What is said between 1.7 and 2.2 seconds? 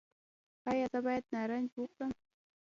وخورم؟